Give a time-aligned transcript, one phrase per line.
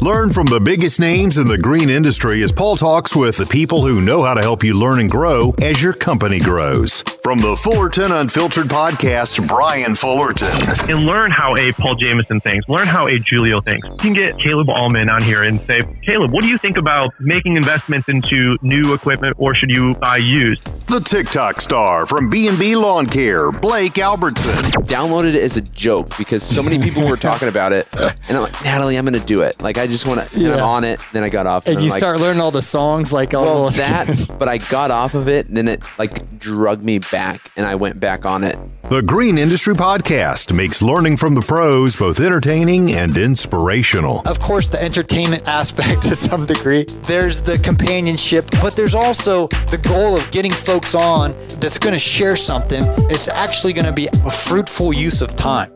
[0.00, 3.84] Learn from the biggest names in the green industry as Paul talks with the people
[3.84, 7.02] who know how to help you learn and grow as your company grows.
[7.24, 10.48] From the Fullerton Unfiltered podcast, Brian Fullerton.
[10.88, 13.88] And learn how a Paul Jameson thinks, learn how a Julio thinks.
[13.88, 17.12] You can get Caleb Allman on here and say, Caleb, what do you think about
[17.18, 20.64] making investments into new equipment or should you buy used?
[20.86, 24.52] The TikTok star from B&B Lawn Care, Blake Albertson.
[24.84, 27.88] Downloaded it as a joke because so many people were talking about it.
[28.28, 29.62] And I'm like, Natalie, I'm going to do it.
[29.62, 31.00] Like, I just want to, and I'm on it.
[31.12, 31.66] Then I got off.
[31.66, 34.58] And I'm you like, start learning all the songs, like all well, that, but I
[34.58, 35.48] got off of it.
[35.48, 38.56] And then it like drug me back and I went back on it.
[38.90, 44.22] The Green Industry Podcast makes learning from the pros both entertaining and inspirational.
[44.26, 46.84] of course, the entertainment aspect to some degree.
[47.02, 51.98] There's the companionship, but there's also the goal of getting folks on that's going to
[51.98, 52.82] share something.
[53.10, 55.70] It's actually going to be a fruitful use of time.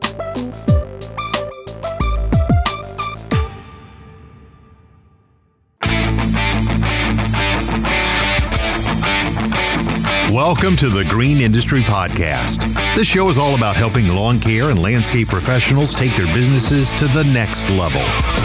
[10.33, 12.65] Welcome to the Green Industry Podcast.
[12.95, 17.05] This show is all about helping lawn care and landscape professionals take their businesses to
[17.05, 18.01] the next level.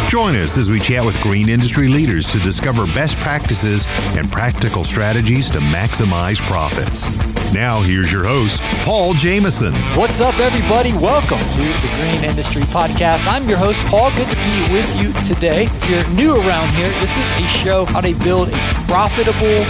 [0.06, 3.86] Join us as we chat with green industry leaders to discover best practices
[4.18, 7.08] and practical strategies to maximize profits.
[7.54, 9.72] Now, here's your host, Paul Jameson.
[9.96, 10.92] What's up, everybody?
[10.92, 13.26] Welcome to the Green Industry Podcast.
[13.26, 14.10] I'm your host, Paul.
[14.10, 15.68] Good to be with you today.
[15.72, 19.64] If you're new around here, this is a show how to build a profitable,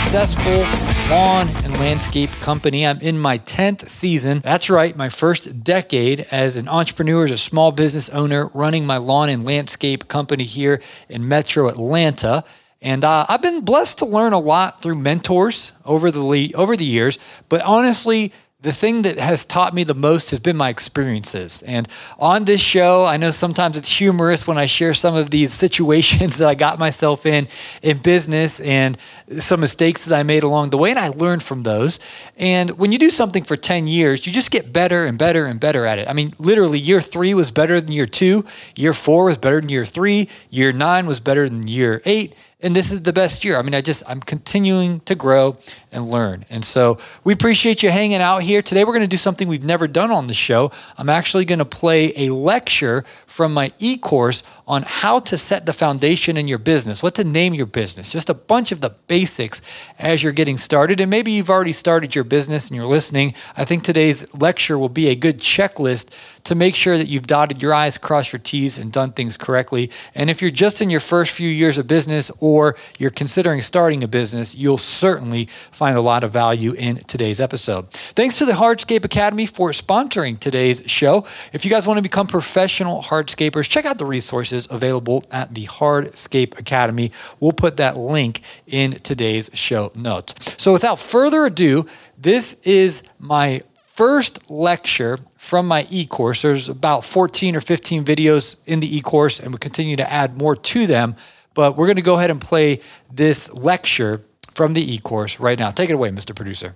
[0.00, 2.86] successful lawn and landscape company.
[2.86, 4.40] I'm in my 10th season.
[4.40, 8.98] That's right, my first decade as an entrepreneur, as a small business owner, running my
[8.98, 12.44] lawn and landscape company here in Metro Atlanta.
[12.82, 16.76] And uh, I've been blessed to learn a lot through mentors over the le- over
[16.76, 17.18] the years.
[17.48, 21.62] But honestly, the thing that has taught me the most has been my experiences.
[21.62, 21.86] And
[22.18, 26.36] on this show, I know sometimes it's humorous when I share some of these situations
[26.38, 27.46] that I got myself in
[27.82, 28.98] in business and
[29.38, 30.90] some mistakes that I made along the way.
[30.90, 32.00] And I learned from those.
[32.36, 35.60] And when you do something for 10 years, you just get better and better and
[35.60, 36.08] better at it.
[36.08, 39.68] I mean, literally, year three was better than year two, year four was better than
[39.68, 43.56] year three, year nine was better than year eight and this is the best year.
[43.56, 45.56] I mean, I just I'm continuing to grow
[45.92, 46.44] and learn.
[46.50, 48.62] And so we appreciate you hanging out here.
[48.62, 50.72] Today we're going to do something we've never done on the show.
[50.96, 55.72] I'm actually going to play a lecture from my e-course on how to set the
[55.72, 59.62] foundation in your business, what to name your business, just a bunch of the basics
[59.98, 61.00] as you're getting started.
[61.00, 63.32] And maybe you've already started your business and you're listening.
[63.56, 66.14] I think today's lecture will be a good checklist
[66.44, 69.90] to make sure that you've dotted your I's, crossed your T's, and done things correctly.
[70.14, 74.02] And if you're just in your first few years of business or you're considering starting
[74.02, 77.90] a business, you'll certainly find a lot of value in today's episode.
[77.90, 81.26] Thanks to the Hardscape Academy for sponsoring today's show.
[81.54, 85.66] If you guys want to become professional hardscapers, check out the resources available at the
[85.66, 87.12] Hardscape Academy.
[87.40, 90.34] We'll put that link in today's show notes.
[90.62, 91.86] So without further ado,
[92.16, 93.62] this is my
[93.98, 96.42] first lecture from my e-course.
[96.42, 100.54] There's about 14 or 15 videos in the e-course and we continue to add more
[100.54, 101.16] to them,
[101.54, 102.80] but we're going to go ahead and play
[103.12, 104.22] this lecture
[104.54, 105.70] from the e-course right now.
[105.70, 106.34] Take it away, Mr.
[106.34, 106.74] Producer.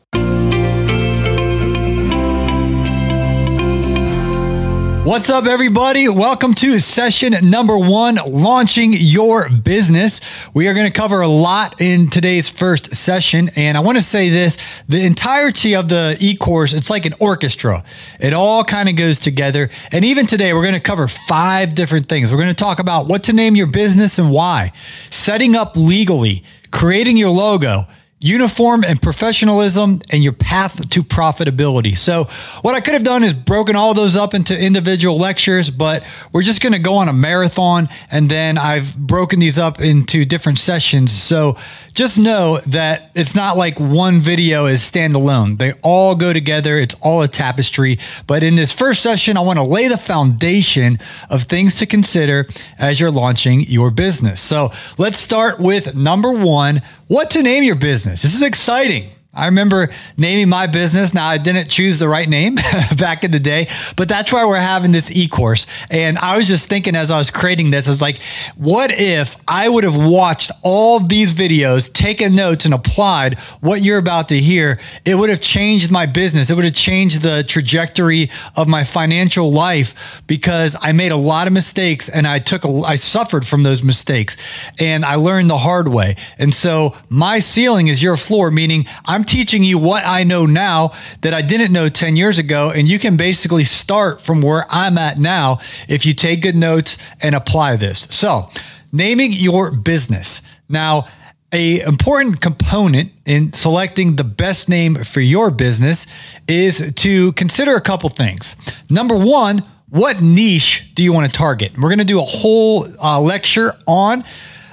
[5.05, 6.09] What's up, everybody?
[6.09, 10.21] Welcome to session number one, launching your business.
[10.55, 13.51] We are going to cover a lot in today's first session.
[13.57, 14.59] And I want to say this
[14.89, 17.83] the entirety of the e course, it's like an orchestra.
[18.21, 19.71] It all kind of goes together.
[19.91, 22.31] And even today, we're going to cover five different things.
[22.31, 24.71] We're going to talk about what to name your business and why,
[25.11, 27.89] setting up legally, creating your logo
[28.23, 31.97] uniform and professionalism and your path to profitability.
[31.97, 32.25] So,
[32.63, 36.43] what I could have done is broken all those up into individual lectures, but we're
[36.43, 40.59] just going to go on a marathon and then I've broken these up into different
[40.59, 41.13] sessions.
[41.13, 41.57] So,
[41.95, 45.59] just know that it's not like one video is standalone.
[45.59, 46.79] They all go together.
[46.79, 47.99] It's all a tapestry.
[48.27, 52.49] But in this first session, I want to lay the foundation of things to consider
[52.79, 54.41] as you're launching your business.
[54.41, 58.12] So, let's start with number 1, what to name your business.
[58.21, 59.11] This is exciting.
[59.35, 59.89] I remember
[60.19, 61.15] naming my business.
[61.15, 62.57] Now, I didn't choose the right name
[62.99, 65.67] back in the day, but that's why we're having this e course.
[65.91, 68.21] And I was just thinking as I was creating this, I was like,
[68.57, 73.97] what if I would have watched all these videos, taken notes, and applied what you're
[73.97, 74.79] about to hear?
[75.07, 76.51] It would have changed my business.
[76.51, 81.47] It would have changed the trajectory of my financial life because I made a lot
[81.47, 84.37] of mistakes and I took, a, I suffered from those mistakes
[84.79, 86.17] and I learned the hard way.
[86.37, 90.47] And so my ceiling is your floor, meaning I'm I'm teaching you what I know
[90.47, 92.73] now that I didn't know 10 years ago.
[92.75, 96.99] And you can basically start from where I'm at now if you take good notes
[97.21, 98.01] and apply this.
[98.11, 98.51] So,
[98.91, 100.43] naming your business.
[100.69, 101.05] Now,
[101.53, 106.09] a important component in selecting the best name for your business
[106.49, 108.57] is to consider a couple things.
[108.91, 109.59] Number one,
[109.89, 111.79] what niche do you want to target?
[111.79, 114.25] We're going to do a whole uh, lecture on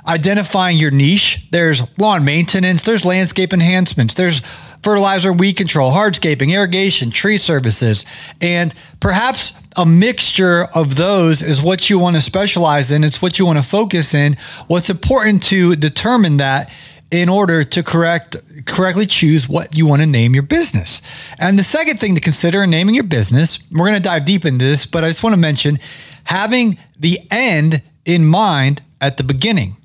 [0.10, 1.48] identifying your niche.
[1.52, 4.40] There's lawn maintenance, there's landscape enhancements, there's
[4.82, 8.06] fertilizer weed control, hardscaping, irrigation, tree services,
[8.42, 13.04] and perhaps a mixture of those is what you want to specialize in.
[13.04, 14.36] It's what you want to focus in.
[14.68, 16.72] What's important to determine that
[17.12, 18.36] in order to correct
[18.66, 21.02] correctly choose what you want to name your business.
[21.40, 24.46] And the second thing to consider in naming your business, we're going to dive deep
[24.46, 25.80] into this, but I just want to mention
[26.26, 29.78] having the end in mind at the beginning.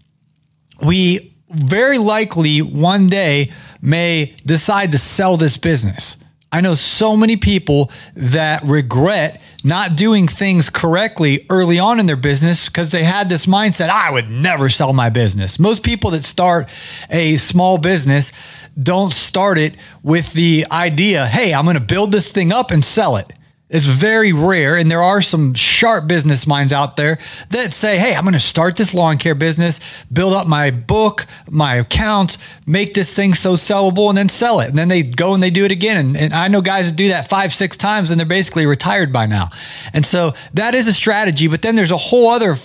[0.82, 6.16] We very likely one day may decide to sell this business.
[6.50, 12.16] I know so many people that regret not doing things correctly early on in their
[12.16, 15.58] business because they had this mindset I would never sell my business.
[15.58, 16.68] Most people that start
[17.10, 18.32] a small business
[18.80, 22.84] don't start it with the idea, hey, I'm going to build this thing up and
[22.84, 23.32] sell it.
[23.70, 27.18] It's very rare, and there are some sharp business minds out there
[27.48, 29.80] that say, Hey, I'm going to start this lawn care business,
[30.12, 34.68] build up my book, my accounts, make this thing so sellable, and then sell it.
[34.68, 35.96] And then they go and they do it again.
[35.96, 39.14] And, and I know guys that do that five, six times, and they're basically retired
[39.14, 39.48] by now.
[39.94, 41.48] And so that is a strategy.
[41.48, 42.56] But then there's a whole other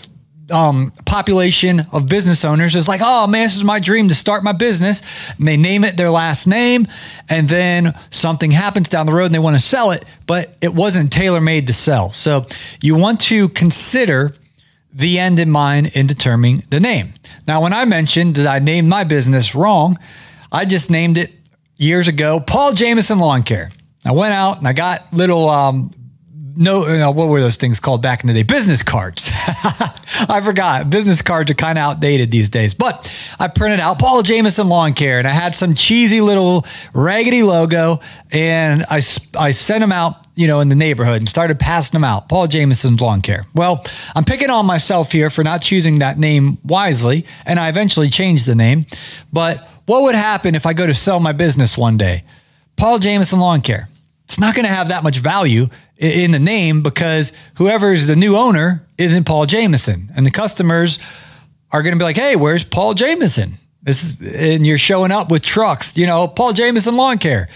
[0.52, 4.44] um, population of business owners is like, oh man, this is my dream to start
[4.44, 5.02] my business.
[5.38, 6.88] And they name it their last name,
[7.30, 10.74] and then something happens down the road and they want to sell it, but it
[10.74, 12.12] wasn't tailor made to sell.
[12.12, 12.46] So
[12.82, 14.34] you want to consider
[14.92, 17.14] the end in mind in determining the name.
[17.48, 19.98] Now, when I mentioned that I named my business wrong,
[20.52, 21.32] I just named it
[21.78, 23.70] years ago Paul Jameson Lawn Care.
[24.06, 25.92] I went out and I got little um,
[26.56, 28.44] no, uh, what were those things called back in the day?
[28.44, 29.30] Business cards.
[29.34, 30.90] I forgot.
[30.90, 32.74] Business cards are kind of outdated these days.
[32.74, 37.44] But I printed out Paul Jameson Lawn Care and I had some cheesy little raggedy
[37.44, 38.00] logo
[38.32, 39.02] and I,
[39.38, 42.30] I sent them out, you know, in the neighborhood and started passing them out.
[42.30, 43.46] Paul Jameson's Lawn Care.
[43.54, 43.86] Well,
[44.16, 48.46] I'm picking on myself here for not choosing that name wisely and I eventually changed
[48.46, 48.86] the name.
[49.32, 52.24] But what would happen if I go to sell my business one day?
[52.76, 53.90] Paul Jameson Lawn Care.
[54.30, 58.36] It's not going to have that much value in the name because whoever's the new
[58.36, 61.00] owner isn't Paul Jameson, and the customers
[61.72, 65.32] are going to be like, "Hey, where's Paul Jameson?" This is, and you're showing up
[65.32, 67.50] with trucks, you know, Paul Jameson Lawn Care,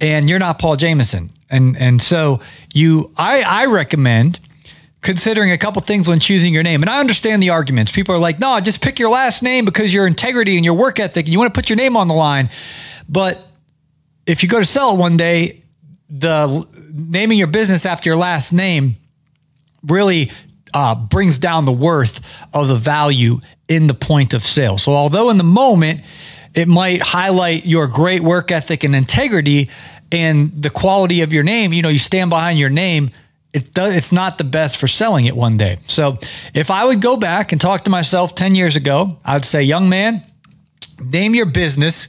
[0.00, 2.40] and you're not Paul Jameson, and and so
[2.74, 4.40] you, I I recommend
[5.02, 6.82] considering a couple things when choosing your name.
[6.82, 7.92] And I understand the arguments.
[7.92, 10.98] People are like, "No, just pick your last name because your integrity and your work
[10.98, 12.50] ethic, and you want to put your name on the line."
[13.08, 13.46] But
[14.26, 15.62] if you go to sell it one day,
[16.08, 18.96] the naming your business after your last name
[19.82, 20.30] really
[20.74, 22.20] uh, brings down the worth
[22.54, 24.78] of the value in the point of sale.
[24.78, 26.02] So, although in the moment
[26.54, 29.68] it might highlight your great work ethic and integrity
[30.12, 33.10] and the quality of your name, you know, you stand behind your name.
[33.52, 35.78] It does, it's not the best for selling it one day.
[35.86, 36.18] So,
[36.54, 39.88] if I would go back and talk to myself 10 years ago, I'd say, young
[39.88, 40.22] man,
[41.00, 42.08] name your business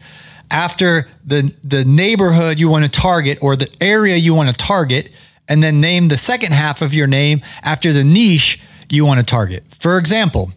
[0.52, 5.12] after the the neighborhood you want to target or the area you want to target
[5.48, 8.60] and then name the second half of your name after the niche
[8.90, 9.64] you want to target.
[9.80, 10.52] For example,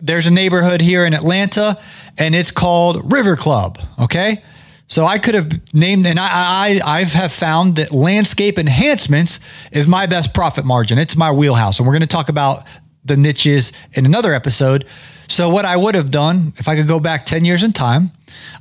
[0.00, 1.78] there's a neighborhood here in Atlanta
[2.18, 4.42] and it's called River Club, okay?
[4.88, 9.40] So I could have named, and I, I, I have found that landscape enhancements
[9.72, 10.96] is my best profit margin.
[10.98, 11.78] It's my wheelhouse.
[11.78, 12.64] And we're going to talk about
[13.04, 14.86] the niches in another episode.
[15.28, 18.12] So what I would have done, if I could go back 10 years in time,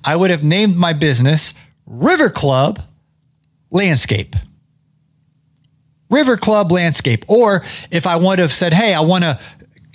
[0.03, 1.53] I would have named my business
[1.85, 2.81] River Club
[3.69, 4.35] Landscape.
[6.09, 7.25] River Club Landscape.
[7.27, 9.39] Or if I would have said, hey, I want to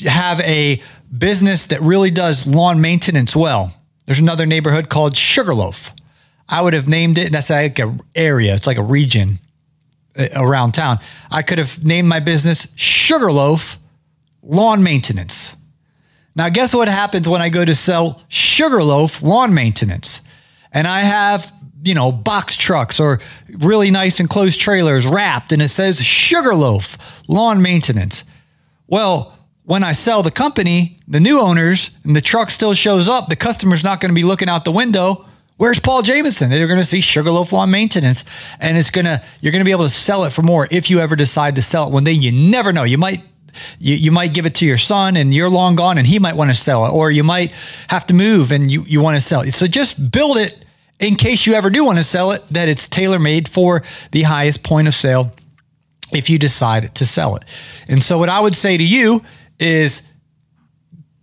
[0.08, 0.82] have a
[1.16, 3.74] business that really does lawn maintenance well.
[4.06, 5.94] There's another neighborhood called Sugarloaf.
[6.48, 9.38] I would have named it, that's like an area, it's like a region
[10.18, 10.98] uh, around town.
[11.30, 13.78] I could have named my business Sugarloaf
[14.42, 15.56] Lawn Maintenance.
[16.34, 20.20] Now, guess what happens when I go to sell Sugarloaf lawn maintenance?
[20.72, 25.70] And I have, you know, box trucks or really nice enclosed trailers wrapped and it
[25.70, 28.24] says Sugarloaf lawn maintenance.
[28.86, 33.28] Well, when I sell the company, the new owners, and the truck still shows up,
[33.28, 35.26] the customer's not going to be looking out the window.
[35.58, 36.50] Where's Paul Jameson?
[36.50, 38.24] They're going to see Sugarloaf Lawn Maintenance,
[38.58, 41.00] and it's gonna you're going to be able to sell it for more if you
[41.00, 42.12] ever decide to sell it one day.
[42.12, 42.82] You never know.
[42.82, 43.22] You might
[43.78, 46.36] you, you might give it to your son and you're long gone and he might
[46.36, 47.52] want to sell it, or you might
[47.88, 49.52] have to move and you, you want to sell it.
[49.52, 50.64] So just build it
[50.98, 54.22] in case you ever do want to sell it, that it's tailor made for the
[54.22, 55.32] highest point of sale
[56.12, 57.44] if you decide to sell it.
[57.88, 59.22] And so, what I would say to you
[59.58, 60.02] is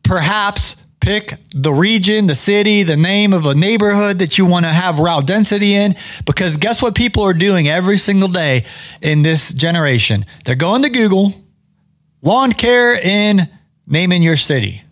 [0.03, 4.71] perhaps pick the region, the city, the name of a neighborhood that you want to
[4.71, 5.95] have route density in.
[6.25, 8.65] Because guess what people are doing every single day
[9.01, 10.25] in this generation?
[10.45, 11.33] They're going to Google,
[12.21, 13.49] lawn care in
[13.85, 14.83] name in your city,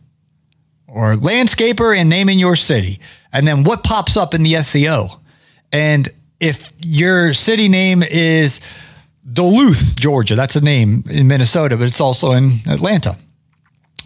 [0.88, 3.00] or landscaper in name in your city.
[3.34, 5.20] And then what pops up in the SEO?
[5.72, 8.62] And if your city name is
[9.32, 13.17] Duluth, Georgia, that's a name in Minnesota, but it's also in Atlanta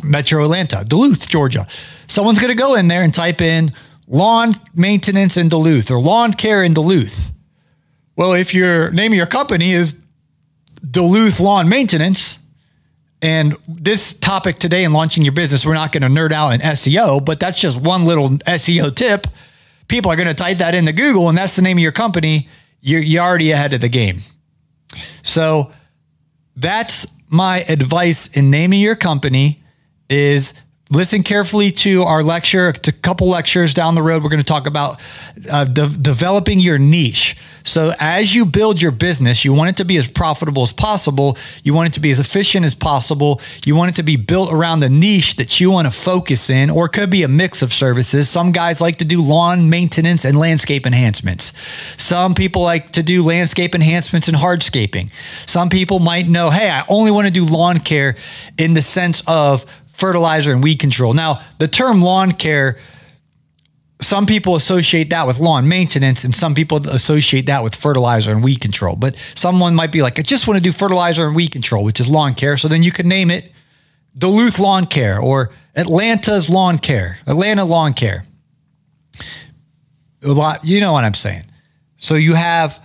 [0.04, 1.66] Metro Atlanta, Duluth, Georgia.
[2.08, 3.74] Someone's going to go in there and type in
[4.08, 7.32] lawn maintenance in Duluth or lawn care in Duluth.
[8.16, 9.98] Well, if your name of your company is
[10.90, 12.40] Duluth Lawn Maintenance,
[13.22, 16.62] and this topic today in launching your business, we're not going to nerd out in
[16.62, 19.28] SEO, but that's just one little SEO tip.
[19.88, 22.48] People are going to type that into Google, and that's the name of your company.
[22.82, 24.20] You're, you're already ahead of the game.
[25.22, 25.72] So
[26.56, 29.64] that's my advice in naming your company
[30.10, 30.54] is
[30.90, 34.46] listen carefully to our lecture to a couple lectures down the road we're going to
[34.46, 35.00] talk about
[35.52, 39.86] uh, de- developing your niche so as you build your business you want it to
[39.86, 41.38] be as profitable as possible.
[41.64, 43.42] You want it to be as efficient as possible.
[43.66, 46.70] You want it to be built around the niche that you want to focus in
[46.70, 48.30] or it could be a mix of services.
[48.30, 51.52] Some guys like to do lawn maintenance and landscape enhancements.
[52.02, 55.12] Some people like to do landscape enhancements and hardscaping.
[55.48, 58.16] Some people might know hey i only want to do lawn care
[58.58, 61.14] in the sense of fertilizer and weed control.
[61.14, 62.78] Now, the term lawn care,
[64.02, 68.44] some people associate that with lawn maintenance and some people associate that with fertilizer and
[68.44, 68.96] weed control.
[68.96, 72.00] But someone might be like, I just want to do fertilizer and weed control, which
[72.00, 72.56] is lawn care.
[72.56, 73.52] So then you can name it
[74.18, 78.26] Duluth Lawn Care or Atlanta's Lawn Care, Atlanta Lawn Care.
[80.22, 81.44] A lot, you know what I'm saying.
[81.98, 82.84] So you have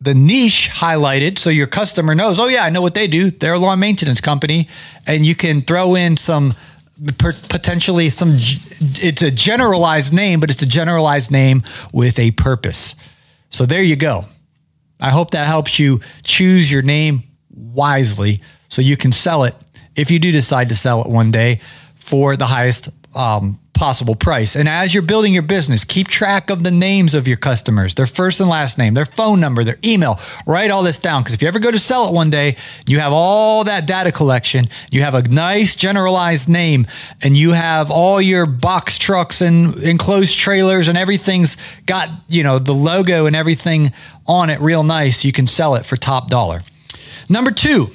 [0.00, 3.30] the niche highlighted so your customer knows, oh, yeah, I know what they do.
[3.30, 4.68] They're a lawn maintenance company.
[5.06, 6.54] And you can throw in some
[7.18, 12.94] potentially some, it's a generalized name, but it's a generalized name with a purpose.
[13.50, 14.26] So there you go.
[15.00, 19.54] I hope that helps you choose your name wisely so you can sell it
[19.96, 21.60] if you do decide to sell it one day
[21.94, 24.54] for the highest um, possible price.
[24.54, 28.06] And as you're building your business, keep track of the names of your customers, their
[28.06, 30.20] first and last name, their phone number, their email.
[30.46, 33.00] Write all this down because if you ever go to sell it one day, you
[33.00, 36.86] have all that data collection, you have a nice generalized name,
[37.22, 42.58] and you have all your box trucks and enclosed trailers and everything's got, you know,
[42.58, 43.92] the logo and everything
[44.26, 45.24] on it real nice.
[45.24, 46.62] You can sell it for top dollar.
[47.28, 47.90] Number two,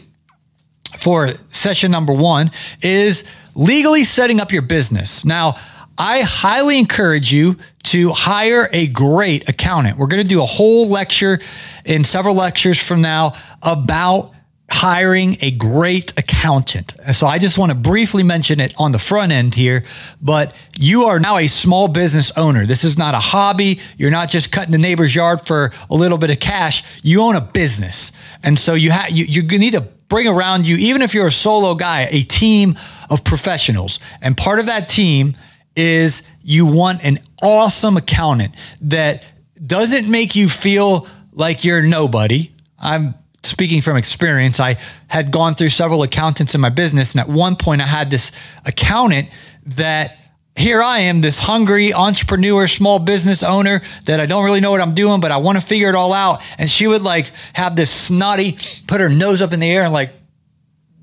[0.98, 3.24] for session number one is
[3.58, 5.26] legally setting up your business.
[5.26, 5.56] Now,
[5.98, 9.98] I highly encourage you to hire a great accountant.
[9.98, 11.40] We're going to do a whole lecture
[11.84, 13.34] in several lectures from now
[13.64, 14.32] about
[14.70, 16.94] hiring a great accountant.
[17.14, 19.86] So I just want to briefly mention it on the front end here,
[20.22, 22.66] but you are now a small business owner.
[22.66, 23.80] This is not a hobby.
[23.98, 26.84] You're not just cutting the neighbor's yard for a little bit of cash.
[27.02, 28.12] You own a business.
[28.44, 31.32] And so you have you, you need to bring around you, even if you're a
[31.32, 32.78] solo guy, a team
[33.10, 34.00] of professionals.
[34.22, 35.36] And part of that team
[35.76, 39.24] is you want an awesome accountant that
[39.66, 42.52] doesn't make you feel like you're nobody.
[42.80, 44.60] I'm speaking from experience.
[44.60, 47.14] I had gone through several accountants in my business.
[47.14, 48.32] And at one point, I had this
[48.66, 49.30] accountant
[49.66, 50.18] that
[50.58, 54.82] here I am, this hungry entrepreneur, small business owner that I don't really know what
[54.82, 56.42] I'm doing, but I want to figure it all out.
[56.58, 59.94] And she would like have this snotty, put her nose up in the air and
[59.94, 60.12] like,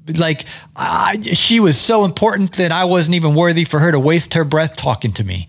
[0.06, 0.44] like
[0.76, 4.44] I, she was so important that I wasn't even worthy for her to waste her
[4.44, 5.48] breath talking to me.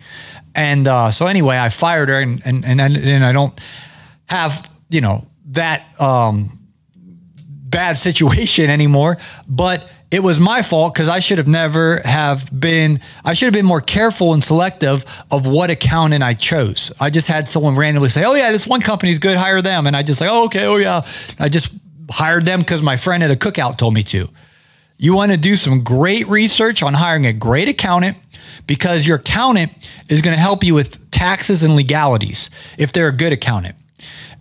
[0.56, 3.60] And uh, so anyway, I fired her, and and and, and I don't
[4.28, 6.60] have you know that um,
[6.96, 9.18] bad situation anymore.
[9.48, 13.00] But it was my fault because I should have never have been.
[13.24, 16.92] I should have been more careful and selective of what accountant I chose.
[17.00, 19.96] I just had someone randomly say, "Oh yeah, this one company's good, hire them," and
[19.96, 21.02] I just like, "Oh okay, oh yeah,"
[21.40, 21.70] I just
[22.12, 24.30] hired them because my friend at a cookout told me to.
[24.98, 28.18] You want to do some great research on hiring a great accountant
[28.68, 29.72] because your accountant
[30.08, 33.76] is going to help you with taxes and legalities if they're a good accountant.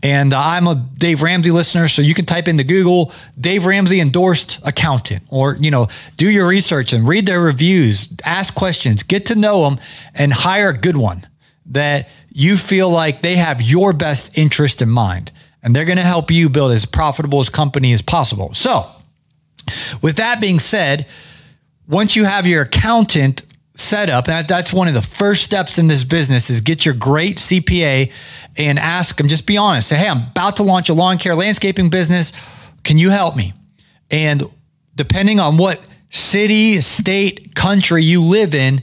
[0.04, 4.00] And uh, I'm a Dave Ramsey listener, so you can type into Google Dave Ramsey
[4.00, 9.24] endorsed accountant, or you know, do your research and read their reviews, ask questions, get
[9.26, 9.80] to know them,
[10.14, 11.26] and hire a good one
[11.66, 15.32] that you feel like they have your best interest in mind,
[15.62, 18.52] and they're going to help you build as profitable as company as possible.
[18.52, 18.86] So,
[20.02, 21.06] with that being said,
[21.88, 23.42] once you have your accountant
[23.76, 27.38] setup that that's one of the first steps in this business is get your great
[27.38, 28.12] CPA
[28.56, 29.88] and ask them just be honest.
[29.88, 32.32] Say hey I'm about to launch a lawn care landscaping business.
[32.84, 33.52] Can you help me?
[34.10, 34.44] And
[34.94, 38.80] depending on what city state country you live in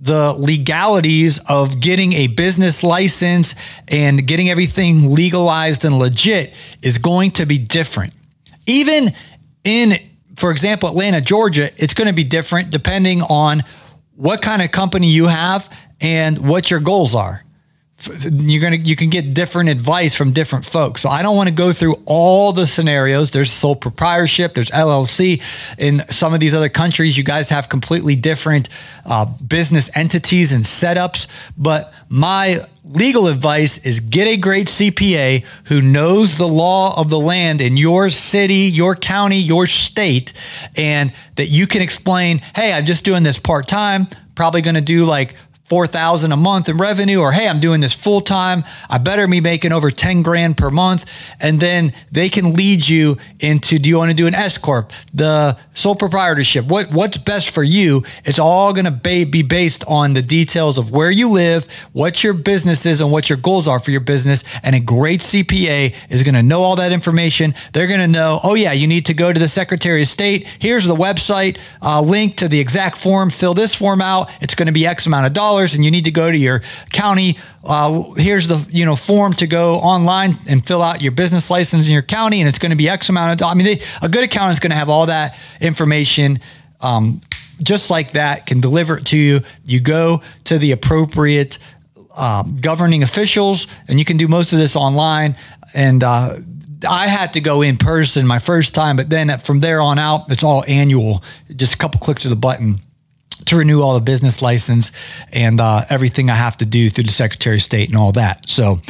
[0.00, 3.56] the legalities of getting a business license
[3.88, 8.14] and getting everything legalized and legit is going to be different.
[8.66, 9.10] Even
[9.64, 9.98] in
[10.36, 13.64] for example Atlanta Georgia it's going to be different depending on
[14.18, 17.44] what kind of company you have and what your goals are
[18.30, 21.00] you're gonna you can get different advice from different folks.
[21.00, 23.32] So I don't want to go through all the scenarios.
[23.32, 25.42] There's sole proprietorship, there's LLC.
[25.78, 28.68] In some of these other countries, you guys have completely different
[29.04, 31.26] uh, business entities and setups.
[31.56, 37.18] But my legal advice is get a great CPA who knows the law of the
[37.18, 40.32] land in your city, your county, your state,
[40.76, 44.06] and that you can explain, hey, I'm just doing this part time.
[44.36, 45.34] Probably going to do like
[45.68, 48.64] 4,000 a month in revenue or hey, I'm doing this full time.
[48.88, 51.04] I better be making over 10 grand per month.
[51.40, 54.92] And then they can lead you into do you want to do an S corp,
[55.12, 56.64] the sole proprietorship?
[56.64, 58.04] What what's best for you?
[58.24, 62.32] It's all going to be based on the details of where you live, what your
[62.32, 64.44] business is and what your goals are for your business.
[64.62, 67.54] And a great CPA is going to know all that information.
[67.72, 70.46] They're going to know, "Oh yeah, you need to go to the Secretary of State.
[70.58, 74.30] Here's the website, uh, link to the exact form, fill this form out.
[74.40, 76.36] It's going to be X amount of dollars dollars and you need to go to
[76.36, 76.62] your
[76.92, 77.38] county.
[77.64, 81.86] Uh, here's the you know form to go online and fill out your business license
[81.86, 83.46] in your county, and it's going to be X amount of.
[83.46, 86.40] I mean, they, a good accountant is going to have all that information.
[86.80, 87.20] Um,
[87.60, 89.40] just like that, can deliver it to you.
[89.64, 91.58] You go to the appropriate
[92.16, 95.34] uh, governing officials, and you can do most of this online.
[95.74, 96.36] And uh,
[96.88, 100.30] I had to go in person my first time, but then from there on out,
[100.30, 101.24] it's all annual.
[101.56, 102.80] Just a couple clicks of the button
[103.48, 104.92] to renew all the business license
[105.32, 108.48] and uh, everything I have to do through the Secretary of State and all that.
[108.48, 108.80] So,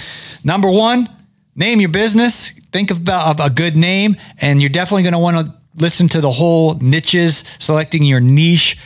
[0.44, 1.08] number one,
[1.56, 2.50] name your business.
[2.72, 6.30] Think about a good name, and you're definitely going to want to listen to the
[6.30, 8.78] whole niches, selecting your niche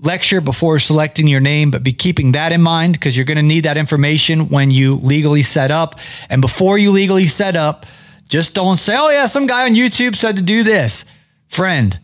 [0.00, 3.42] lecture before selecting your name, but be keeping that in mind because you're going to
[3.42, 5.98] need that information when you legally set up.
[6.28, 7.86] And before you legally set up,
[8.28, 11.04] just don't say, oh, yeah, some guy on YouTube said to do this.
[11.48, 11.98] Friend,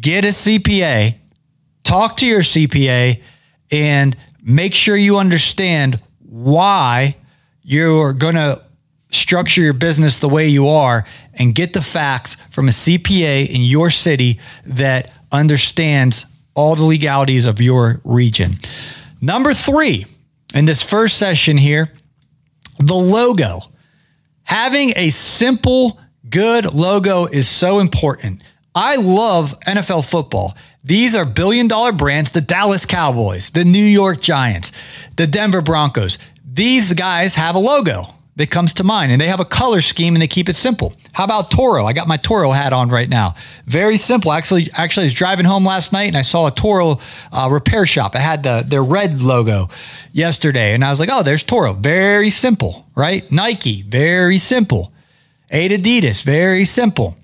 [0.00, 1.16] get a CPA
[1.86, 3.22] talk to your CPA
[3.70, 7.16] and make sure you understand why
[7.62, 8.60] you're going to
[9.10, 13.62] structure your business the way you are and get the facts from a CPA in
[13.62, 18.54] your city that understands all the legalities of your region.
[19.20, 20.06] Number three,
[20.54, 21.92] in this first session here,
[22.78, 23.60] the logo.
[24.42, 28.42] Having a simple, good logo is so important.
[28.74, 30.56] I love NFL football.
[30.86, 34.70] These are billion dollar brands the Dallas Cowboys, the New York Giants,
[35.16, 36.16] the Denver Broncos.
[36.44, 40.14] These guys have a logo that comes to mind and they have a color scheme
[40.14, 40.94] and they keep it simple.
[41.12, 41.86] How about Toro?
[41.86, 43.34] I got my Toro hat on right now.
[43.64, 44.30] Very simple.
[44.30, 47.00] Actually, actually, I was driving home last night and I saw a Toro
[47.32, 48.14] uh, repair shop.
[48.14, 49.68] It had the their red logo
[50.12, 53.28] yesterday, and I was like, "Oh, there's Toro." Very simple, right?
[53.32, 54.92] Nike, very simple.
[55.50, 57.16] Adidas, very simple.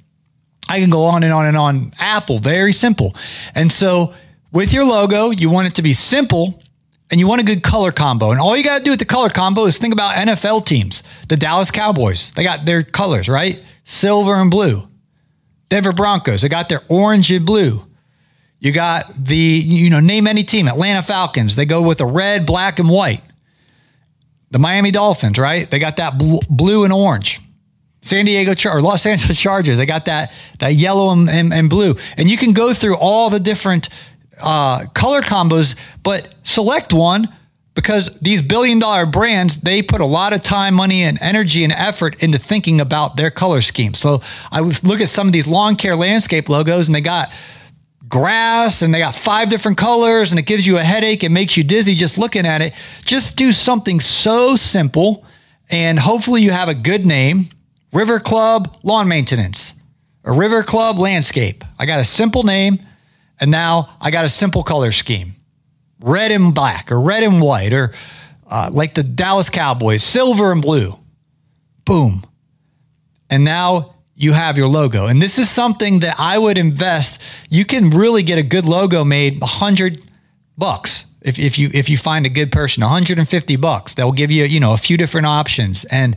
[0.72, 1.92] I can go on and on and on.
[1.98, 3.14] Apple, very simple.
[3.54, 4.14] And so
[4.52, 6.62] with your logo, you want it to be simple
[7.11, 8.30] and you want a good color combo.
[8.30, 11.02] And all you got to do with the color combo is think about NFL teams.
[11.28, 13.62] The Dallas Cowboys, they got their colors, right?
[13.85, 14.88] Silver and blue.
[15.68, 17.85] Denver Broncos, they got their orange and blue.
[18.58, 20.68] You got the, you know, name any team.
[20.68, 23.22] Atlanta Falcons, they go with a red, black, and white.
[24.50, 25.70] The Miami Dolphins, right?
[25.70, 27.42] They got that blue and orange.
[28.03, 29.79] San Diego Char- or Los Angeles Chargers.
[29.79, 33.31] They got that that yellow and, and, and blue, and you can go through all
[33.31, 33.88] the different
[34.43, 37.29] uh, color combos, but select one
[37.75, 41.73] because these billion dollar brands they put a lot of time, money, and energy and
[41.73, 43.95] effort into thinking about their color scheme.
[43.95, 47.33] So I was look at some of these lawn care landscape logos, and they got
[48.09, 51.57] grass and they got five different colors and it gives you a headache it makes
[51.57, 52.75] you dizzy just looking at it
[53.07, 55.25] just do something so simple
[55.71, 57.49] and hopefully you have a good name
[57.92, 59.74] River Club Lawn Maintenance,
[60.24, 61.64] a River Club Landscape.
[61.78, 62.78] I got a simple name,
[63.38, 65.35] and now I got a simple color scheme
[66.00, 67.92] red and black, or red and white, or
[68.50, 70.98] uh, like the Dallas Cowboys, silver and blue.
[71.85, 72.24] Boom.
[73.31, 75.07] And now you have your logo.
[75.07, 77.20] And this is something that I would invest.
[77.48, 80.02] You can really get a good logo made 100
[80.59, 84.44] bucks if, if you if you find a good person 150 bucks they'll give you
[84.44, 86.16] you know a few different options and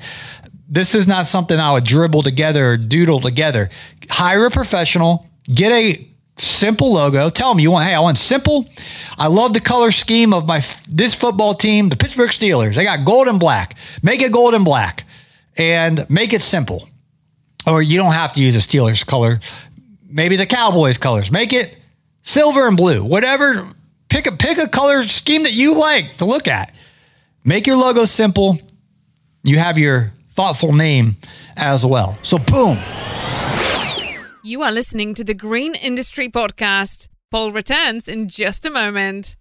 [0.67, 3.69] this is not something I would dribble together or doodle together.
[4.09, 7.29] Hire a professional, get a simple logo.
[7.29, 8.67] Tell them you want, hey, I want simple.
[9.17, 12.75] I love the color scheme of my this football team, the Pittsburgh Steelers.
[12.75, 13.77] They got gold and black.
[14.03, 15.05] Make it gold and black
[15.57, 16.87] and make it simple.
[17.67, 19.39] Or you don't have to use a Steelers color.
[20.07, 21.31] Maybe the Cowboys colors.
[21.31, 21.77] Make it
[22.23, 23.03] silver and blue.
[23.03, 23.69] Whatever.
[24.07, 26.73] Pick a pick a color scheme that you like to look at.
[27.43, 28.59] Make your logo simple.
[29.43, 31.15] You have your thoughtful name
[31.55, 32.17] as well.
[32.21, 32.77] So boom.
[34.43, 37.07] You are listening to the Green Industry Podcast.
[37.31, 39.37] Paul returns in just a moment.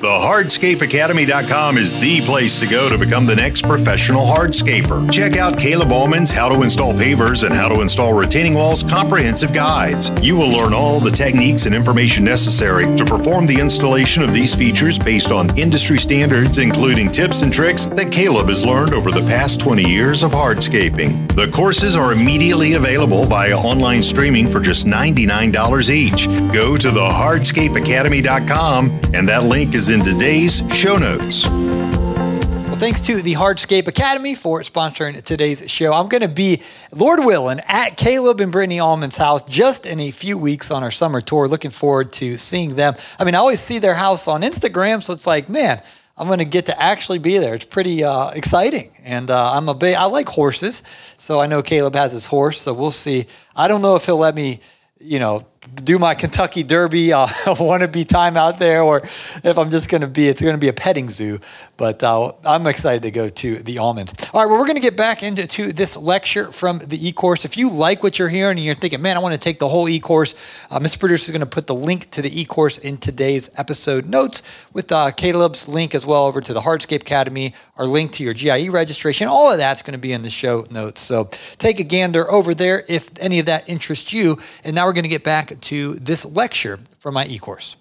[0.00, 5.12] The hardscapeacademy.com is the place to go to become the next professional hardscaper.
[5.12, 9.52] Check out Caleb Allman's How to Install Pavers and How to Install Retaining Walls comprehensive
[9.52, 10.12] guides.
[10.22, 14.54] You will learn all the techniques and information necessary to perform the installation of these
[14.54, 19.26] features based on industry standards, including tips and tricks that Caleb has learned over the
[19.26, 21.26] past 20 years of hardscaping.
[21.34, 26.28] The courses are immediately available via online streaming for just $99 each.
[26.54, 31.46] Go to the hardscapeacademy.com and that link is in today's show notes.
[31.48, 35.92] Well, thanks to the Hardscape Academy for sponsoring today's show.
[35.92, 40.10] I'm going to be, Lord willing, at Caleb and Brittany Allman's house just in a
[40.10, 41.48] few weeks on our summer tour.
[41.48, 42.94] Looking forward to seeing them.
[43.18, 45.80] I mean, I always see their house on Instagram, so it's like, man,
[46.18, 47.54] I'm going to get to actually be there.
[47.54, 49.94] It's pretty uh, exciting, and uh, I'm a big.
[49.94, 50.82] I like horses,
[51.18, 52.60] so I know Caleb has his horse.
[52.60, 53.26] So we'll see.
[53.56, 54.60] I don't know if he'll let me,
[55.00, 59.88] you know, do my Kentucky Derby uh, wannabe time out there, or if I'm just
[59.88, 61.38] going to be, it's going to be a petting zoo.
[61.76, 64.34] But uh, I'm excited to go to the Allmans.
[64.34, 67.44] All right, well, we're going to get back into to this lecture from the e-course.
[67.44, 69.68] If you like what you're hearing and you're thinking, man, I want to take the
[69.68, 70.34] whole e-course,
[70.70, 70.98] uh, Mr.
[70.98, 74.90] Producer is going to put the link to the e-course in today's episode notes with
[74.90, 78.68] uh, Caleb's link as well over to the Hardscape Academy, our link to your GIE
[78.68, 79.28] registration.
[79.28, 81.00] All of that's going to be in the show notes.
[81.00, 81.24] So
[81.58, 84.38] take a gander over there if any of that interests you.
[84.64, 87.76] And now we're going to get back to this lecture from my e-course.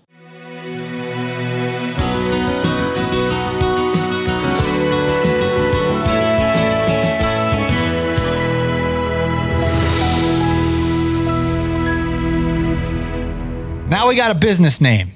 [13.90, 15.12] Now we got a business name.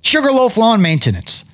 [0.00, 1.44] Sugarloaf Lawn Maintenance.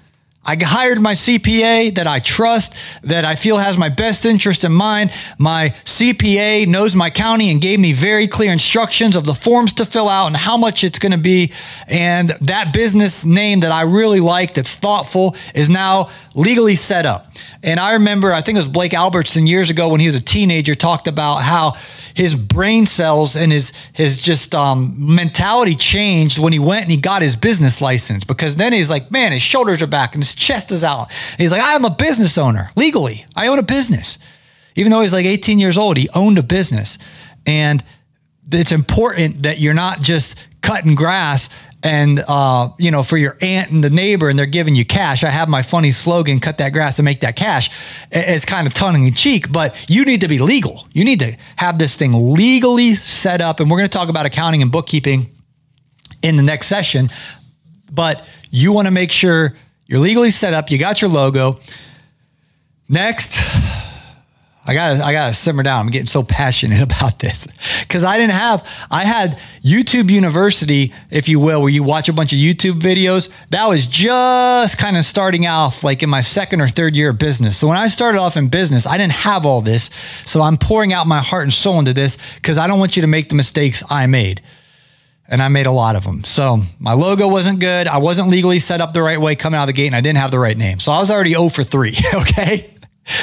[0.45, 4.73] I hired my CPA that I trust, that I feel has my best interest in
[4.73, 5.13] mind.
[5.37, 9.85] My CPA knows my county and gave me very clear instructions of the forms to
[9.85, 11.53] fill out and how much it's going to be.
[11.87, 17.28] And that business name that I really like, that's thoughtful, is now legally set up.
[17.63, 20.21] And I remember, I think it was Blake Albertson years ago when he was a
[20.21, 21.75] teenager, talked about how
[22.15, 26.97] his brain cells and his his just um, mentality changed when he went and he
[26.97, 30.35] got his business license because then he's like, man, his shoulders are back and his
[30.35, 31.09] chest is out.
[31.33, 33.27] And he's like, I'm a business owner legally.
[33.37, 34.19] I own a business,
[34.77, 35.97] even though he's like 18 years old.
[35.97, 36.99] He owned a business,
[37.47, 37.83] and
[38.51, 41.49] it's important that you're not just cutting grass
[41.89, 45.25] and uh, you know for your aunt and the neighbor and they're giving you cash.
[45.25, 47.71] I have my funny slogan cut that grass and make that cash.
[48.11, 50.87] It's kind of tongue in cheek but you need to be legal.
[50.93, 53.59] You need to have this thing legally set up.
[53.59, 55.31] And we're going to talk about accounting and bookkeeping
[56.23, 57.09] in the next session
[57.91, 61.59] but you want to make sure you're legally set up you got your logo.
[62.91, 63.41] Next
[64.69, 65.87] I gotta, I gotta simmer down.
[65.87, 67.49] I'm getting so passionate about this
[67.81, 72.13] because I didn't have, I had YouTube University, if you will, where you watch a
[72.13, 73.31] bunch of YouTube videos.
[73.49, 77.19] That was just kind of starting off like in my second or third year of
[77.19, 77.57] business.
[77.57, 79.89] So when I started off in business, I didn't have all this.
[80.25, 83.03] So I'm pouring out my heart and soul into this because I don't want you
[83.03, 84.43] to make the mistakes I made.
[85.31, 86.25] And I made a lot of them.
[86.25, 87.87] So my logo wasn't good.
[87.87, 90.01] I wasn't legally set up the right way coming out of the gate, and I
[90.01, 90.81] didn't have the right name.
[90.81, 91.95] So I was already 0 for 3.
[92.15, 92.78] Okay.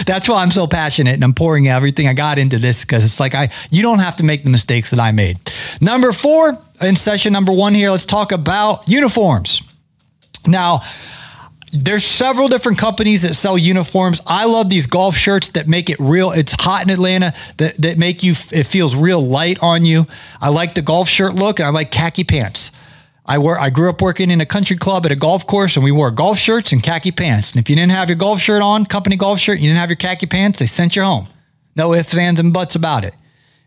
[0.06, 3.20] That's why I'm so passionate and I'm pouring everything I got into this because it's
[3.20, 5.40] like I you don't have to make the mistakes that I made.
[5.82, 9.62] Number 4 in session number 1 here, let's talk about uniforms.
[10.48, 10.82] Now,
[11.72, 14.22] there's several different companies that sell uniforms.
[14.26, 16.32] I love these golf shirts that make it real.
[16.32, 20.08] It's hot in Atlanta that, that make you, it feels real light on you.
[20.40, 22.72] I like the golf shirt look and I like khaki pants.
[23.28, 25.84] I work, I grew up working in a country club at a golf course and
[25.84, 27.52] we wore golf shirts and khaki pants.
[27.52, 29.90] And if you didn't have your golf shirt on, company golf shirt, you didn't have
[29.90, 31.28] your khaki pants, they sent you home.
[31.76, 33.16] No ifs, ands, and buts about it.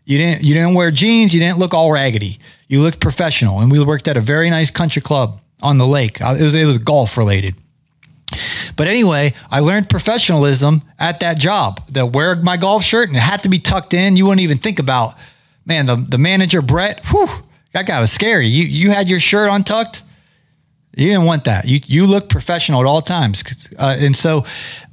[0.05, 1.35] You didn't, you didn't wear jeans.
[1.35, 2.39] You didn't look all raggedy.
[2.67, 3.59] You looked professional.
[3.59, 6.19] And we worked at a very nice country club on the lake.
[6.19, 7.53] Uh, it was, it was golf related.
[8.75, 11.81] But anyway, I learned professionalism at that job.
[11.89, 14.15] That wear my golf shirt and it had to be tucked in.
[14.15, 15.13] You wouldn't even think about,
[15.65, 17.27] man, the, the manager, Brett, whew,
[17.71, 18.47] that guy was scary.
[18.47, 20.03] You you had your shirt untucked.
[20.97, 21.65] You didn't want that.
[21.65, 23.43] You you look professional at all times,
[23.77, 24.43] uh, and so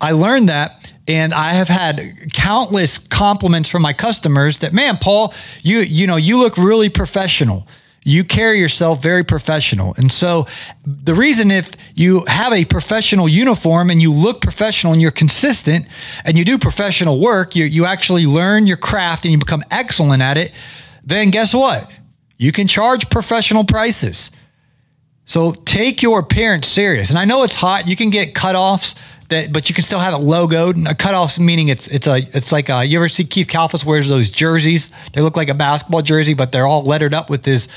[0.01, 0.93] I learned that.
[1.09, 6.17] And I have had countless compliments from my customers that, man, Paul, you you know
[6.17, 7.67] you look really professional.
[8.07, 9.93] you carry yourself very professional.
[9.99, 10.47] And so
[10.87, 15.87] the reason if you have a professional uniform and you look professional and you're consistent
[16.25, 20.23] and you do professional work, you, you actually learn your craft and you become excellent
[20.23, 20.53] at it,
[21.03, 21.91] then guess what?
[22.37, 24.31] You can charge professional prices.
[25.25, 27.11] So take your appearance serious.
[27.11, 27.89] And I know it's hot.
[27.89, 28.95] You can get cutoffs
[29.29, 30.89] that, but you can still have it logoed.
[30.89, 34.09] A cutoffs meaning it's it's a it's like a, you ever see Keith Kalfas wears
[34.09, 34.91] those jerseys?
[35.13, 37.69] They look like a basketball jersey, but they're all lettered up with his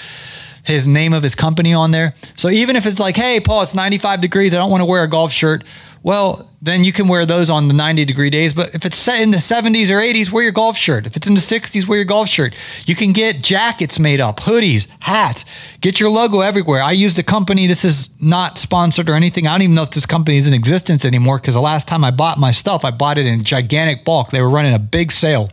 [0.64, 2.14] his name of his company on there.
[2.36, 5.04] So even if it's like, hey, Paul, it's 95 degrees, I don't want to wear
[5.04, 5.64] a golf shirt.
[6.02, 8.54] Well, then you can wear those on the 90 degree days.
[8.54, 11.06] But if it's set in the 70s or 80s, wear your golf shirt.
[11.06, 12.56] If it's in the 60s, wear your golf shirt.
[12.86, 15.46] You can get jackets made up, hoodies, hats.
[15.82, 16.82] Get your logo everywhere.
[16.82, 17.68] I used a company.
[17.68, 19.48] This is not sponsored or anything.
[19.48, 22.04] I don't even know if this company is in existence anymore because the last time
[22.04, 24.32] I bought my stuff, I bought it in gigantic bulk.
[24.32, 25.50] They were running a big sale.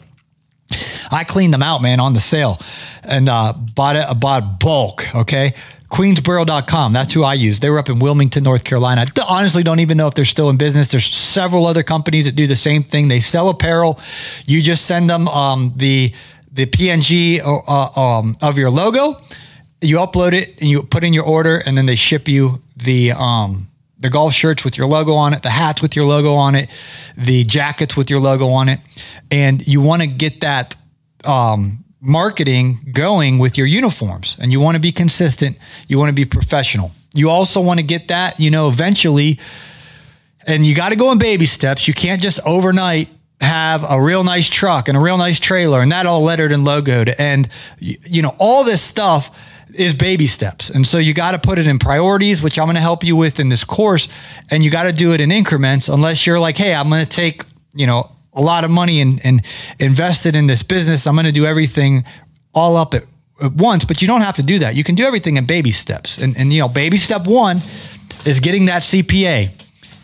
[1.12, 2.60] I cleaned them out, man, on the sale
[3.04, 5.14] and uh, bought it, bought bulk.
[5.14, 5.54] Okay.
[5.90, 6.92] Queensboro.com.
[6.92, 7.60] That's who I use.
[7.60, 9.06] They were up in Wilmington, North Carolina.
[9.16, 10.88] I honestly don't even know if they're still in business.
[10.88, 13.08] There's several other companies that do the same thing.
[13.08, 14.00] They sell apparel.
[14.46, 16.12] You just send them um, the
[16.50, 19.20] the PNG uh, um, of your logo.
[19.80, 23.12] You upload it and you put in your order, and then they ship you the
[23.12, 23.68] um,
[23.98, 26.68] the golf shirts with your logo on it, the hats with your logo on it,
[27.16, 28.80] the jackets with your logo on it,
[29.30, 30.74] and you want to get that
[31.24, 35.58] um, marketing going with your uniforms and you want to be consistent.
[35.88, 36.92] You want to be professional.
[37.12, 39.40] You also want to get that, you know, eventually,
[40.46, 41.88] and you got to go in baby steps.
[41.88, 43.08] You can't just overnight
[43.40, 46.64] have a real nice truck and a real nice trailer and that all lettered and
[46.64, 47.14] logoed.
[47.18, 47.48] And,
[47.80, 49.36] you know, all this stuff
[49.74, 50.70] is baby steps.
[50.70, 53.16] And so you got to put it in priorities, which I'm going to help you
[53.16, 54.06] with in this course.
[54.48, 57.10] And you got to do it in increments unless you're like, hey, I'm going to
[57.10, 59.42] take, you know, a lot of money and, and
[59.80, 61.06] invested in this business.
[61.06, 62.04] I'm going to do everything
[62.54, 63.04] all up at,
[63.42, 64.74] at, once, but you don't have to do that.
[64.74, 66.18] You can do everything in baby steps.
[66.18, 67.56] And, and, you know, baby step one
[68.24, 69.50] is getting that CPA.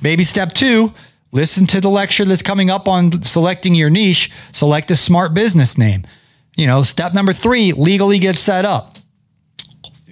[0.01, 0.93] Baby step two,
[1.31, 5.79] listen to the lecture that's coming up on selecting your niche, select a smart business
[5.79, 6.07] name.
[6.57, 8.99] You know, step number three, legally get set up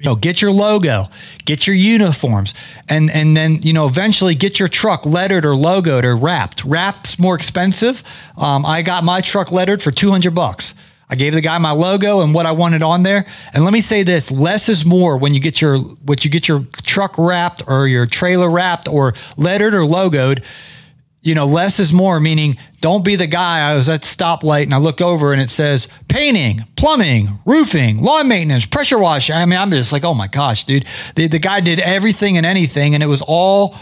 [0.00, 1.10] you know, get your logo,
[1.44, 2.54] get your uniforms,
[2.88, 6.64] and and then you know eventually get your truck lettered or logoed or wrapped.
[6.64, 8.02] Wrapped's more expensive.
[8.38, 10.72] Um, I got my truck lettered for two hundred bucks.
[11.10, 13.26] I gave the guy my logo and what I wanted on there.
[13.52, 16.48] And let me say this: less is more when you get your what you get
[16.48, 20.42] your truck wrapped or your trailer wrapped or lettered or logoed
[21.22, 23.60] you know, less is more, meaning don't be the guy.
[23.70, 28.26] I was at stoplight and I look over and it says painting, plumbing, roofing, lawn
[28.28, 29.34] maintenance, pressure washing.
[29.34, 30.86] I mean, I'm just like, oh my gosh, dude.
[31.16, 33.76] The, the guy did everything and anything and it was all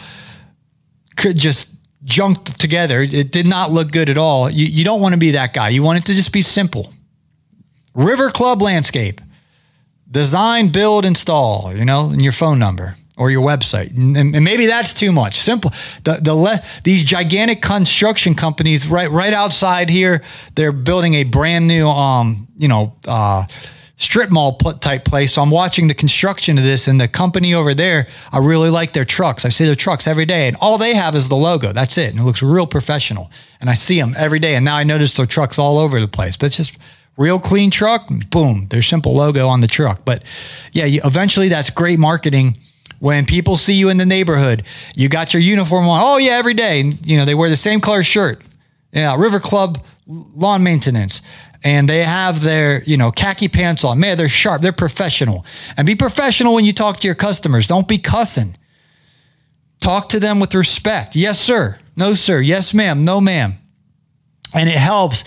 [1.16, 1.68] could just
[2.04, 3.02] junked together.
[3.02, 4.50] It did not look good at all.
[4.50, 5.68] You, you don't want to be that guy.
[5.68, 6.92] You want it to just be simple.
[7.94, 9.20] River Club Landscape.
[10.10, 13.96] Design, build, install, you know, and your phone number or your website.
[13.96, 15.40] And, maybe that's too much.
[15.40, 15.72] Simple.
[16.04, 20.22] The the le- these gigantic construction companies right right outside here,
[20.54, 23.44] they're building a brand new um, you know, uh,
[23.96, 25.32] strip mall type place.
[25.32, 28.92] So I'm watching the construction of this and the company over there, I really like
[28.92, 29.44] their trucks.
[29.44, 31.72] I see their trucks every day and all they have is the logo.
[31.72, 32.10] That's it.
[32.10, 33.30] And it looks real professional.
[33.60, 36.08] And I see them every day and now I notice their trucks all over the
[36.08, 36.36] place.
[36.36, 36.78] But it's just
[37.16, 40.04] real clean truck, boom, their simple logo on the truck.
[40.04, 40.22] But
[40.72, 42.56] yeah, you, eventually that's great marketing
[42.98, 46.00] when people see you in the neighborhood, you got your uniform on.
[46.02, 46.80] Oh yeah, every day.
[46.80, 48.42] And, you know, they wear the same color shirt.
[48.92, 51.20] Yeah, River Club lawn maintenance.
[51.64, 53.98] And they have their, you know, khaki pants on.
[53.98, 54.62] Man, they're sharp.
[54.62, 55.44] They're professional.
[55.76, 57.66] And be professional when you talk to your customers.
[57.66, 58.56] Don't be cussing.
[59.80, 61.16] Talk to them with respect.
[61.16, 61.78] Yes, sir.
[61.96, 62.40] No, sir.
[62.40, 63.04] Yes, ma'am.
[63.04, 63.58] No, ma'am.
[64.54, 65.24] And it helps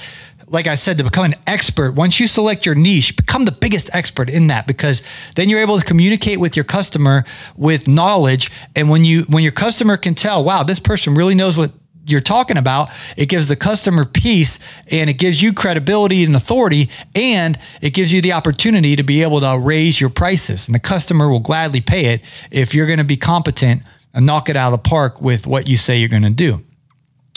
[0.51, 3.89] like I said, to become an expert, once you select your niche, become the biggest
[3.93, 5.01] expert in that because
[5.35, 7.23] then you're able to communicate with your customer
[7.55, 8.51] with knowledge.
[8.75, 11.71] And when you when your customer can tell, wow, this person really knows what
[12.05, 14.59] you're talking about, it gives the customer peace
[14.89, 19.21] and it gives you credibility and authority and it gives you the opportunity to be
[19.21, 20.67] able to raise your prices.
[20.67, 23.83] And the customer will gladly pay it if you're going to be competent
[24.13, 26.61] and knock it out of the park with what you say you're going to do.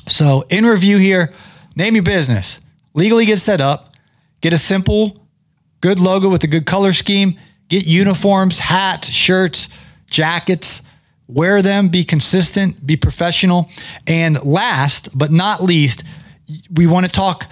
[0.09, 1.33] So, in review here,
[1.77, 2.59] name your business
[2.95, 3.95] legally get set up,
[4.41, 5.17] get a simple,
[5.81, 9.69] good logo with a good color scheme, get uniforms, hats, shirts,
[10.07, 10.83] jackets,
[11.29, 13.69] wear them, be consistent, be professional.
[14.07, 16.05] And last but not least,
[16.73, 17.47] we want to talk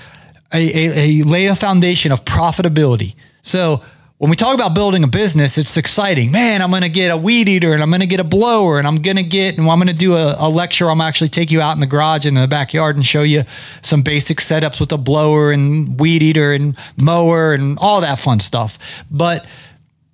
[0.52, 3.14] a, a, a lay a foundation of profitability.
[3.42, 3.82] So
[4.22, 6.30] when we talk about building a business, it's exciting.
[6.30, 8.78] Man, I'm going to get a weed eater and I'm going to get a blower
[8.78, 10.88] and I'm going to get, and I'm going to do a, a, lecture.
[10.88, 13.42] I'm actually take you out in the garage and in the backyard and show you
[13.82, 18.38] some basic setups with a blower and weed eater and mower and all that fun
[18.38, 18.78] stuff.
[19.10, 19.44] But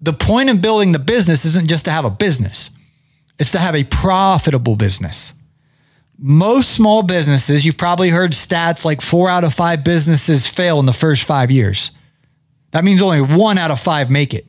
[0.01, 2.71] the point in building the business isn't just to have a business,
[3.39, 5.35] it's to have a profitable business.
[6.17, 10.87] Most small businesses, you've probably heard stats like four out of five businesses fail in
[10.87, 11.91] the first five years.
[12.73, 14.47] That means only one out of five make it.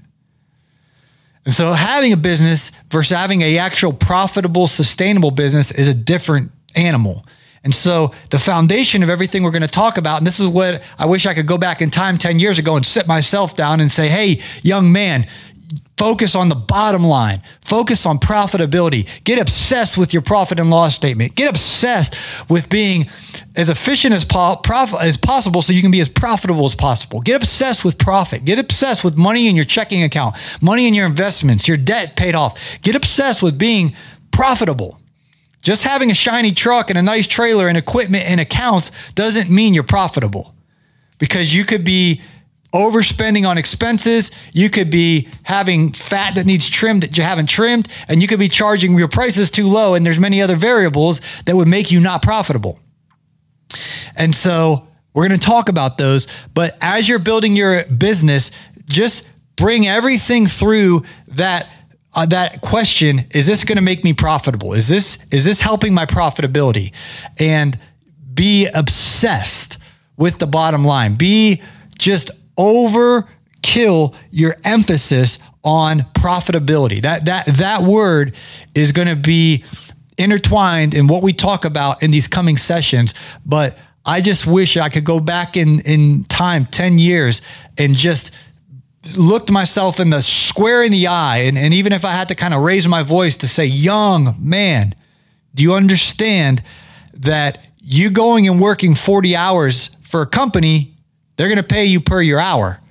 [1.45, 6.51] And so having a business versus having a actual profitable, sustainable business is a different
[6.75, 7.25] animal.
[7.63, 10.81] And so the foundation of everything we're going to talk about, and this is what
[10.97, 13.81] I wish I could go back in time 10 years ago and sit myself down
[13.81, 15.27] and say, hey, young man,
[15.99, 20.95] focus on the bottom line, focus on profitability, get obsessed with your profit and loss
[20.95, 22.15] statement, get obsessed
[22.49, 23.09] with being
[23.57, 27.19] as efficient as, po- prof- as possible so you can be as profitable as possible.
[27.19, 31.05] Get obsessed with profit, get obsessed with money in your checking account, money in your
[31.05, 32.57] investments, your debt paid off.
[32.81, 33.93] Get obsessed with being
[34.31, 35.01] profitable.
[35.63, 39.73] Just having a shiny truck and a nice trailer and equipment and accounts doesn't mean
[39.73, 40.55] you're profitable
[41.17, 42.21] because you could be
[42.73, 44.31] overspending on expenses.
[44.53, 48.39] You could be having fat that needs trimmed that you haven't trimmed, and you could
[48.39, 49.95] be charging your prices too low.
[49.95, 52.79] And there's many other variables that would make you not profitable.
[54.15, 56.27] And so we're going to talk about those.
[56.53, 58.51] But as you're building your business,
[58.85, 61.67] just bring everything through that
[62.15, 65.93] uh, that question is this going to make me profitable is this is this helping
[65.93, 66.91] my profitability
[67.37, 67.77] and
[68.33, 69.77] be obsessed
[70.17, 71.61] with the bottom line be
[71.99, 77.01] just overkill your emphasis on profitability.
[77.01, 78.35] That that that word
[78.75, 79.63] is going to be
[80.17, 83.13] intertwined in what we talk about in these coming sessions
[83.45, 87.41] but i just wish i could go back in in time 10 years
[87.77, 88.29] and just
[89.17, 92.35] looked myself in the square in the eye, and, and even if I had to
[92.35, 94.93] kind of raise my voice to say, young man,
[95.55, 96.61] do you understand
[97.13, 100.95] that you going and working 40 hours for a company,
[101.39, 102.81] they're going to pay you per your hour.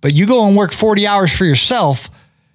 [0.00, 2.08] But you go and work 40 hours for yourself,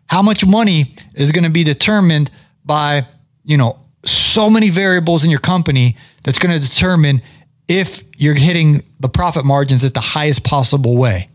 [0.08, 2.32] how much money is going to be determined
[2.66, 3.06] by,
[3.44, 7.22] you know, so many variables in your company that's going to determine
[7.68, 11.30] if you're hitting the profit margins at the highest possible way.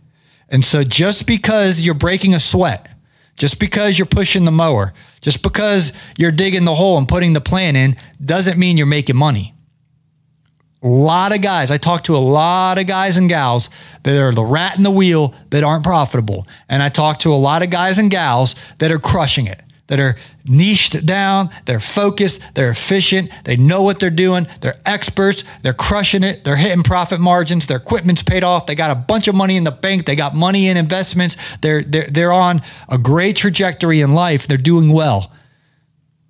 [0.48, 2.90] And so just because you're breaking a sweat,
[3.36, 7.40] just because you're pushing the mower, just because you're digging the hole and putting the
[7.40, 9.54] plan in, doesn't mean you're making money.
[10.82, 13.68] A lot of guys, I talk to a lot of guys and gals
[14.04, 16.46] that are the rat in the wheel that aren't profitable.
[16.68, 19.98] And I talk to a lot of guys and gals that are crushing it that
[19.98, 25.72] are niched down, they're focused, they're efficient, they know what they're doing, they're experts, they're
[25.72, 29.34] crushing it, they're hitting profit margins, their equipment's paid off, they got a bunch of
[29.34, 33.36] money in the bank, they got money in investments, they're they're they're on a great
[33.36, 35.32] trajectory in life, they're doing well.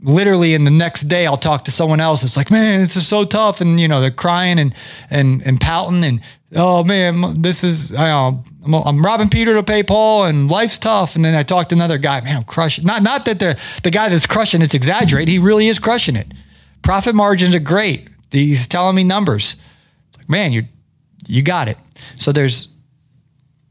[0.01, 2.23] Literally in the next day I'll talk to someone else.
[2.23, 3.61] It's like, man, this is so tough.
[3.61, 4.75] And you know, they're crying and
[5.11, 6.21] and and pouting and
[6.55, 10.79] oh man, this is I know, I'm, I'm robbing Peter to pay Paul, and life's
[10.79, 11.17] tough.
[11.17, 12.85] And then I talked to another guy, man, I'm crushing.
[12.85, 15.29] Not not that the the guy that's crushing it's exaggerated.
[15.29, 16.29] He really is crushing it.
[16.83, 18.09] Profit margins are great.
[18.31, 19.57] He's telling me numbers.
[20.09, 20.65] It's like, man, you
[21.27, 21.77] you got it.
[22.17, 22.69] So there's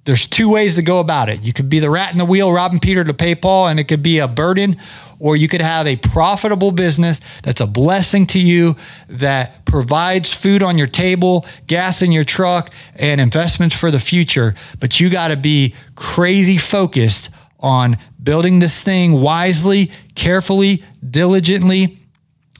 [0.07, 1.43] there's two ways to go about it.
[1.43, 3.89] You could be the rat in the wheel, robbing Peter to pay Paul, and it
[3.89, 4.77] could be a burden,
[5.19, 8.77] or you could have a profitable business that's a blessing to you
[9.09, 14.55] that provides food on your table, gas in your truck, and investments for the future.
[14.79, 21.99] But you got to be crazy focused on building this thing wisely, carefully, diligently,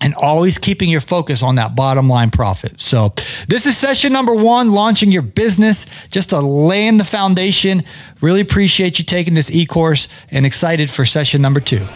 [0.02, 2.80] and always keeping your focus on that bottom line profit.
[2.80, 3.14] So,
[3.48, 7.84] this is session number one launching your business, just to laying the foundation.
[8.22, 11.88] Really appreciate you taking this e course and excited for session number two.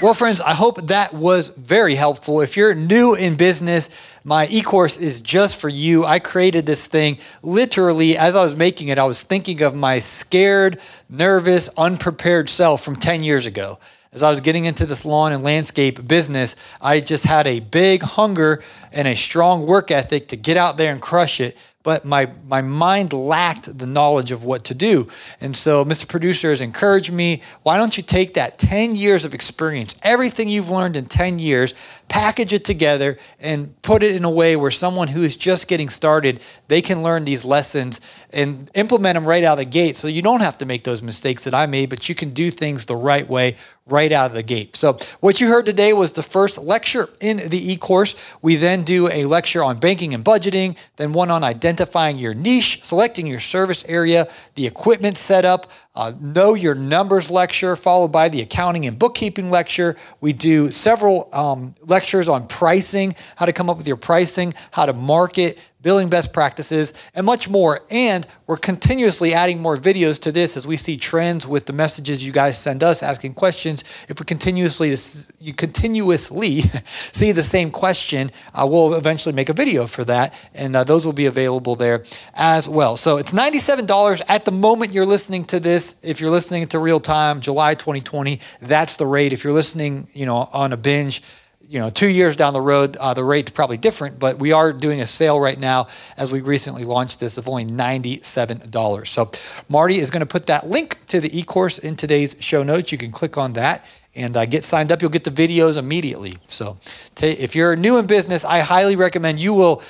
[0.00, 2.40] Well, friends, I hope that was very helpful.
[2.40, 3.90] If you're new in business,
[4.22, 6.04] my e course is just for you.
[6.04, 9.98] I created this thing literally as I was making it, I was thinking of my
[9.98, 13.78] scared, nervous, unprepared self from 10 years ago
[14.12, 18.02] as I was getting into this lawn and landscape business, I just had a big
[18.02, 21.56] hunger and a strong work ethic to get out there and crush it.
[21.82, 25.08] But my, my mind lacked the knowledge of what to do.
[25.40, 26.08] And so Mr.
[26.08, 30.70] Producer has encouraged me why don't you take that 10 years of experience, everything you've
[30.70, 31.74] learned in 10 years,
[32.08, 35.88] package it together and put it in a way where someone who is just getting
[35.88, 38.00] started, they can learn these lessons
[38.32, 39.96] and implement them right out of the gate.
[39.96, 42.50] So you don't have to make those mistakes that I made, but you can do
[42.50, 43.56] things the right way
[43.86, 44.76] right out of the gate.
[44.76, 48.14] So what you heard today was the first lecture in the e-course.
[48.42, 52.84] We then do a lecture on banking and budgeting, then one on identifying your niche,
[52.84, 58.40] selecting your service area, the equipment setup, uh, Know Your Numbers lecture, followed by the
[58.40, 59.96] accounting and bookkeeping lecture.
[60.20, 64.86] We do several um, lectures on pricing, how to come up with your pricing, how
[64.86, 65.58] to market,
[65.88, 67.80] billing best practices, and much more.
[67.90, 72.26] And we're continuously adding more videos to this as we see trends with the messages
[72.26, 73.84] you guys send us asking questions.
[74.06, 74.94] If we continuously
[75.40, 76.60] you continuously
[77.12, 81.06] see the same question, uh, we'll eventually make a video for that, and uh, those
[81.06, 82.98] will be available there as well.
[82.98, 85.98] So it's $97 at the moment you're listening to this.
[86.02, 89.32] If you're listening to real time, July 2020, that's the rate.
[89.32, 91.22] If you're listening, you know, on a binge
[91.68, 94.72] you know, two years down the road, uh, the rate's probably different, but we are
[94.72, 99.06] doing a sale right now as we recently launched this of only $97.
[99.06, 99.30] So
[99.68, 102.90] Marty is going to put that link to the e-course in today's show notes.
[102.90, 105.02] You can click on that and uh, get signed up.
[105.02, 106.38] You'll get the videos immediately.
[106.46, 106.78] So
[107.14, 109.82] t- if you're new in business, I highly recommend you will,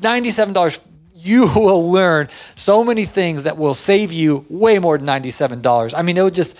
[0.00, 0.80] $97
[1.14, 5.92] you will learn so many things that will save you way more than $97.
[5.94, 6.58] I mean, it would just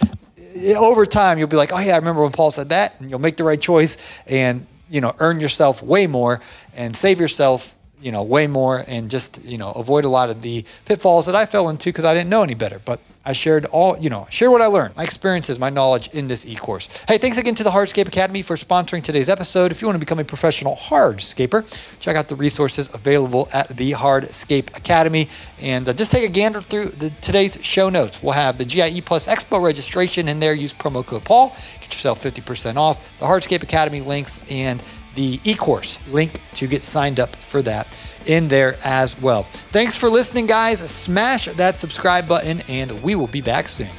[0.77, 3.21] over time you'll be like, oh yeah, I remember when Paul said that, and you'll
[3.21, 3.97] make the right choice
[4.27, 6.41] and you know earn yourself way more
[6.75, 10.43] and save yourself you know way more and just you know avoid a lot of
[10.43, 12.81] the pitfalls that I fell into because I didn't know any better.
[12.85, 16.29] But I shared all, you know, share what I learned, my experiences, my knowledge in
[16.29, 17.05] this e-course.
[17.07, 19.71] Hey, thanks again to the Hardscape Academy for sponsoring today's episode.
[19.71, 21.65] If you want to become a professional hardscaper,
[22.01, 25.29] check out the resources available at the Hardscape Academy.
[25.61, 28.23] And uh, just take a gander through the, today's show notes.
[28.23, 30.55] We'll have the GIE Plus Expo registration in there.
[30.55, 31.55] Use promo code Paul.
[31.81, 33.19] Get yourself 50% off.
[33.19, 34.83] The Hardscape Academy links and
[35.15, 37.97] the e-course link to get signed up for that
[38.27, 39.45] in there as well.
[39.71, 40.79] Thanks for listening, guys.
[40.79, 43.91] Smash that subscribe button, and we will be back soon.